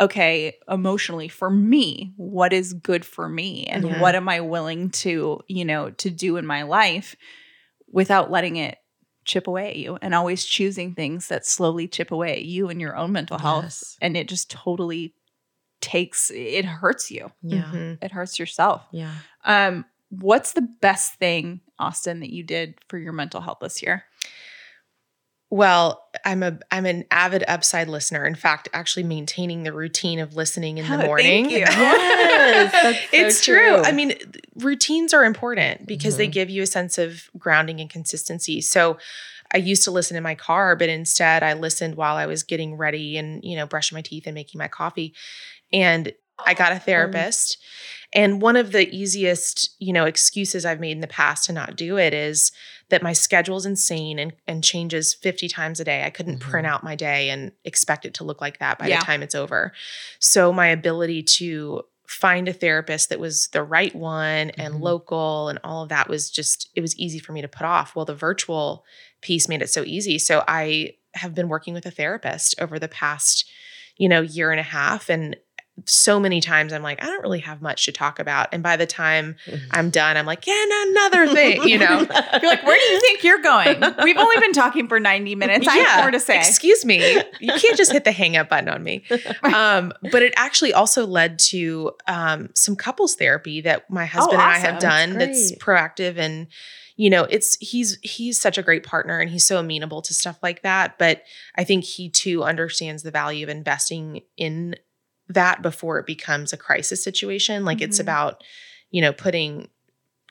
[0.00, 4.00] okay emotionally for me what is good for me and Yeah.
[4.00, 7.14] what am i willing to you know to do in my life
[7.90, 8.78] without letting it
[9.24, 12.80] chip away at you and always choosing things that slowly chip away at you and
[12.80, 13.96] your own mental health Yes.
[14.00, 15.14] and it just totally
[15.80, 17.62] takes it hurts you Yeah.
[17.72, 17.98] Mhm.
[18.02, 19.14] it hurts yourself Yeah.
[19.44, 24.04] um what's the best thing austin that you did for your mental health this year
[25.50, 28.26] Well, I'm a I'm an avid upside listener.
[28.26, 31.50] In fact, actually maintaining the routine of listening in Oh, the thank morning.
[31.50, 31.58] you.
[31.68, 33.56] Yes, that's so it's true.
[33.56, 33.82] true.
[33.82, 34.14] I mean,
[34.56, 36.32] routines are important because they Mhm.
[36.32, 38.60] give you a sense of grounding and consistency.
[38.60, 38.98] So
[39.52, 42.76] I used to listen in my car, but instead I listened while I was getting
[42.76, 45.14] ready and, you know, brushing my teeth and making my coffee.
[45.72, 46.12] And
[46.46, 47.58] I got a therapist.
[48.12, 51.76] And one of the easiest, you know, excuses I've made in the past to not
[51.76, 52.52] do it is
[52.90, 56.04] that my schedule's insane and, and changes 50 times a day.
[56.04, 56.50] I couldn't Mhm.
[56.50, 59.00] print out my day and expect it to look like that by Yeah.
[59.00, 59.72] the time it's over.
[60.18, 64.80] So my ability to find a therapist that was the right one and Mhm.
[64.80, 67.94] local and all of that was just it was easy for me to put off.
[67.94, 68.84] Well, the virtual
[69.20, 70.18] piece made it so easy.
[70.18, 73.44] So I have been working with a therapist over the past,
[73.98, 75.36] you know, year and a half and
[75.86, 78.48] so many times I'm like, I don't really have much to talk about.
[78.52, 79.36] And by the time
[79.70, 81.98] I'm done, I'm like, yeah, and another thing, you know.
[82.42, 83.80] You're like, where do you think you're going?
[84.02, 85.66] We've only been talking for 90 minutes.
[85.66, 86.38] I have more to say.
[86.38, 87.22] Excuse me.
[87.40, 89.04] You can't just hit the hang up button on me.
[89.42, 94.42] Um, but it actually also led to um, some couples therapy that my husband and
[94.42, 96.48] I have done That's that's proactive and
[96.96, 100.38] you know it's he's he's such a great partner and he's so amenable to stuff
[100.42, 101.22] like that but
[101.56, 104.74] i think he too understands the value of investing in
[105.28, 108.02] that before it becomes a crisis situation like it's Mhm.
[108.02, 108.44] about
[108.90, 109.68] you know putting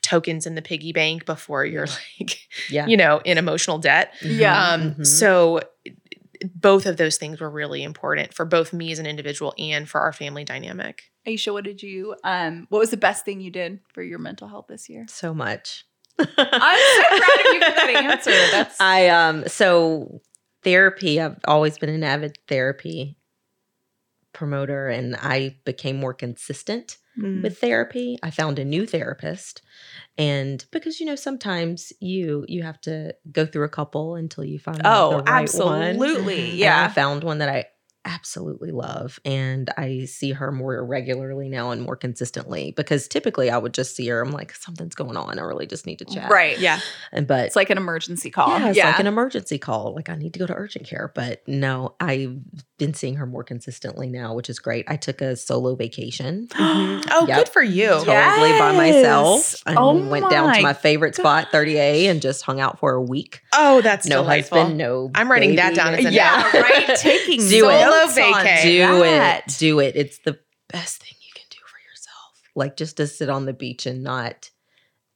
[0.01, 1.88] tokens in the piggy bank before you're
[2.19, 2.86] like yeah.
[2.88, 4.73] you know in emotional debt Yeah.
[4.73, 5.05] um, Mhm.
[5.05, 5.62] So
[6.53, 10.01] both of those things were really important for both me as an individual and for
[10.01, 11.05] our family dynamic.
[11.27, 14.47] Aisha, what did you um what was the best thing you did for your mental
[14.47, 15.05] health this year?
[15.10, 15.83] so much.
[16.19, 18.31] I'm so proud of you for that answer.
[18.51, 20.21] That's I um so
[20.63, 23.16] therapy, I've always been an avid therapy
[24.38, 27.41] promoter and I became more consistent Mm.
[27.43, 28.17] with therapy.
[28.23, 29.62] I found a new therapist.
[30.17, 34.60] And because you know sometimes you you have to go through a couple until you
[34.60, 36.06] find the Oh, right one.
[36.06, 36.36] absolutely.
[36.38, 36.52] Mhm.
[36.54, 36.86] And Yeah.
[36.86, 37.65] I found one that I
[38.08, 39.20] absolutely love.
[39.26, 43.95] And I see her more regularly now and more consistently because typically I would just
[43.95, 44.22] see her.
[44.22, 45.38] I'm like, something's going on.
[45.38, 46.32] I really just need to chat.
[46.32, 46.58] Right.
[46.58, 46.80] Yeah.
[47.12, 48.49] And but It's like an emergency call.
[48.49, 49.93] yeah, it's like an emergency call.
[49.93, 51.12] Like I need to go to urgent care.
[51.14, 52.38] But no, I've
[52.78, 54.86] been seeing her more consistently now, which is great.
[54.88, 57.01] I took a solo vacation mm-hmm.
[57.12, 57.38] Oh, Yep.
[57.38, 57.84] good for you.
[58.08, 58.30] Yeah.
[58.36, 59.38] totally by myself.
[59.38, 59.64] Yes.
[59.66, 63.01] I Oh went down to my favorite spot, 30A, and just hung out for a
[63.01, 63.41] week.
[63.53, 64.60] Oh, that's no delightful.
[64.60, 65.12] husband, no.
[65.16, 66.95] I'm writing that down as a yeah, right.
[66.97, 67.84] Taking Do it.
[67.84, 68.62] Solo vacay.
[68.64, 69.48] do that.
[69.48, 70.38] it do it it's the
[70.70, 74.04] best thing you can do for yourself like just to sit on the beach and
[74.04, 74.50] not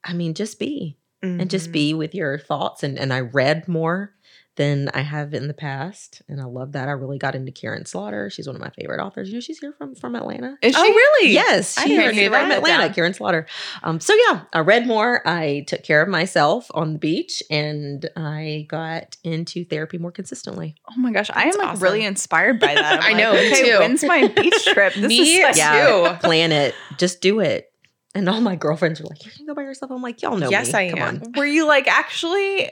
[0.04, 1.74] i mean just be and just Mhm.
[1.74, 4.14] be with your thoughts and and i read more
[4.62, 7.86] than i have in the past and i love that i really got into karin
[7.86, 10.76] slaughter she's one of my favorite authors you know she's here from from atlanta Is
[10.78, 11.32] Oh, really?
[11.34, 12.42] Yes, she is that.
[12.42, 12.94] from Atlanta, down.
[12.94, 13.46] Karin Slaughter.
[13.84, 15.22] Um, so yeah, I read more.
[15.28, 20.76] I took care of myself on the beach, and I got into therapy more consistently.
[20.90, 21.84] Oh my gosh, I am That's like awesome.
[21.84, 23.04] really inspired by that.
[23.10, 23.80] I know, okay, too.
[23.80, 24.94] When's my beach trip?
[24.94, 25.58] This Me is.
[25.58, 26.74] Yeah, plan it.
[26.98, 27.72] Just do it.
[28.16, 30.50] And all my girlfriends were like, "You can go by yourself." I'm like, "Y'all know
[30.50, 30.80] Yes, me.
[30.80, 31.22] I Come am.
[31.24, 32.70] on." Were you like actually?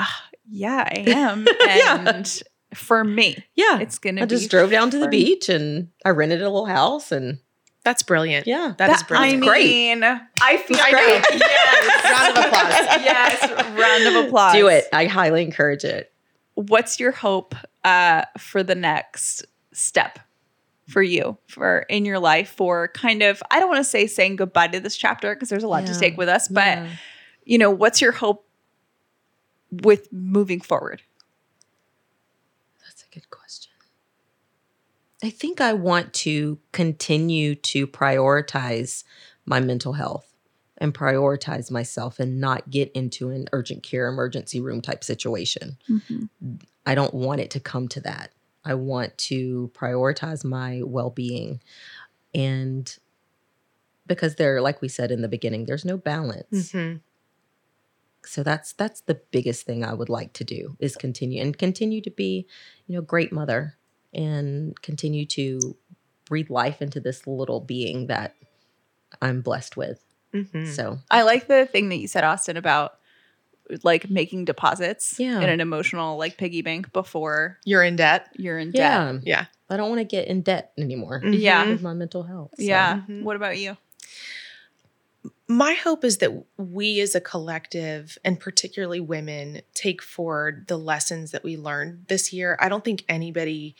[0.00, 1.46] Ah, yeah, I am.
[1.60, 2.08] Yeah.
[2.08, 2.42] And
[2.74, 4.22] for me, Yeah, it's gonna.
[4.22, 7.38] I just drove down to the for- beach and I rented a little house, and
[7.84, 8.46] That's brilliant.
[8.46, 9.42] yeah, that is That- brilliant.
[9.44, 9.66] I Great.
[9.68, 11.38] mean, I feel I I know.
[11.38, 11.46] know.
[12.10, 12.20] Yes.
[12.22, 13.04] Round of applause.
[13.04, 14.52] yes, round of applause.
[14.54, 14.84] do it.
[14.92, 16.12] I highly encourage it.
[16.54, 20.18] What's your hope uh, for the next step
[20.88, 24.36] for you for in your life for kind of I don't want to say saying
[24.36, 26.88] goodbye to this chapter because there's a lot to take with us, but Yeah.
[27.44, 28.44] you know, what's your hope
[29.70, 31.02] with moving forward?
[32.84, 33.72] That's a good question.
[35.22, 39.04] I think I want to continue to prioritize
[39.44, 40.34] my mental health
[40.78, 45.76] and prioritize myself and not get into an urgent care emergency room type situation.
[46.86, 48.32] I don't want it to come to that.
[48.64, 51.60] I want to prioritize my well being.
[52.34, 52.96] And
[54.06, 56.72] because there, like we said in the beginning, there's no balance.
[56.72, 57.00] Mhm.
[58.24, 62.00] So that's that's the biggest thing I would like to do is continue and continue
[62.02, 62.46] to be,
[62.86, 63.76] you know, great mother
[64.12, 65.76] and continue to
[66.26, 68.34] breathe life into this little being that
[69.22, 70.04] I'm blessed with.
[70.34, 70.66] Mhm.
[70.68, 72.98] So I like the thing that you said, Austin, about
[73.84, 75.40] like making deposits Yeah.
[75.40, 78.28] in an emotional like piggy bank before You're in debt.
[78.36, 78.80] you're in debt.
[78.80, 79.44] yeah, Yeah.
[79.68, 81.68] I don't want to get in debt anymore Yeah.
[81.70, 82.50] With my mental health.
[82.58, 83.02] So, Yeah.
[83.08, 83.22] Mhm.
[83.22, 83.76] What about you?
[85.50, 91.32] My hope is that we as a collective, and particularly women, take forward the lessons
[91.32, 92.56] that we learned this year.
[92.60, 93.74] I don't think anybody,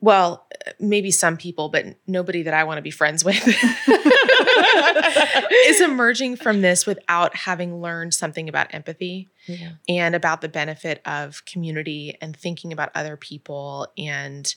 [0.00, 0.48] well,
[0.80, 3.46] maybe some people, but nobody that I want to be friends with,
[5.66, 9.72] is emerging from this without having learned something about empathy yeah.
[9.86, 14.54] and about the benefit of community and thinking about other people and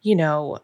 [0.00, 0.58] you know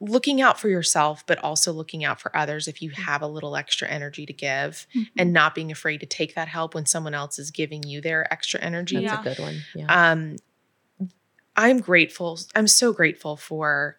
[0.00, 3.54] looking out for yourself but also looking out for others if you have a little
[3.54, 4.86] extra energy to give
[5.18, 8.32] and not being afraid to take that help when someone else is giving you their
[8.32, 9.20] extra energy That's Yeah.
[9.20, 9.56] a good one.
[9.74, 10.10] Yeah.
[10.12, 10.36] um
[11.56, 13.98] i'm grateful i'm so grateful for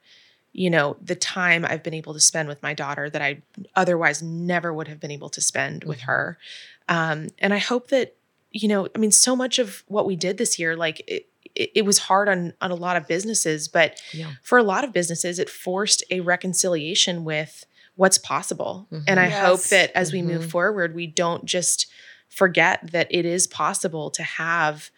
[0.53, 3.41] you know the time i've been able to spend with my daughter that i
[3.75, 6.03] otherwise never would have been able to spend with Mhm.
[6.03, 6.37] her
[6.89, 8.15] um and i hope that
[8.51, 11.71] you know i mean so much of what we did this year like it it,
[11.75, 14.31] it was hard on on a lot of businesses but yeah.
[14.41, 19.39] for a lot of businesses it forced a reconciliation with what's possible and i Mhm.
[19.41, 20.49] hope that as we move Mhm.
[20.49, 21.87] forward we don't just
[22.29, 24.89] forget that it is possible to have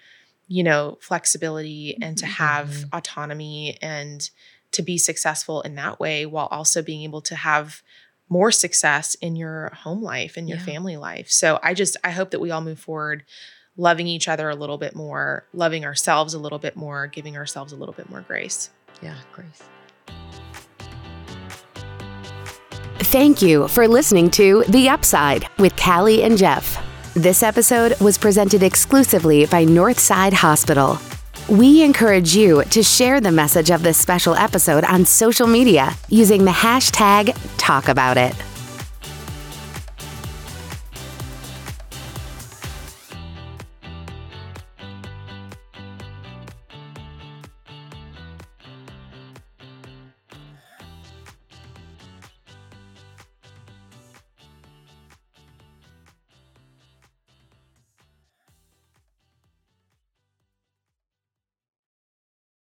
[0.48, 2.90] you know flexibility and to have Mhm.
[2.98, 4.30] autonomy and
[4.72, 7.82] to be successful in that way while also being able to have
[8.30, 10.66] more success in your home life and your Yeah.
[10.66, 13.24] family life so i just i hope that we all move forward
[13.78, 17.74] loving each other a little bit more loving ourselves a little bit more giving ourselves
[17.74, 18.70] a little bit more grace
[19.02, 19.16] Yeah.
[19.34, 19.62] Grace.
[23.12, 26.84] Thank you for listening to The Upside with Callie and Jeff.
[27.16, 30.98] This episode was presented exclusively by Northside Hospital.
[31.50, 36.46] We encourage you to share the message of this special episode on social media using
[36.46, 38.53] the hashtag TalkAboutIt.